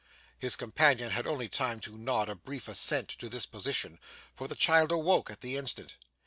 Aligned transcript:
His 0.39 0.55
companion 0.55 1.11
had 1.11 1.27
only 1.27 1.47
time 1.47 1.79
to 1.81 1.95
nod 1.95 2.27
a 2.27 2.33
brief 2.33 2.67
assent 2.67 3.07
to 3.09 3.29
this 3.29 3.45
position, 3.45 3.99
for 4.33 4.47
the 4.47 4.55
child 4.55 4.91
awoke 4.91 5.29
at 5.29 5.41
the 5.41 5.57
instant. 5.57 5.95